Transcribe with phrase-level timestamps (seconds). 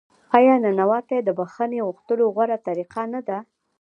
[0.37, 3.37] آیا نانواتې د بخښنې غوښتلو غوره طریقه نه ده؟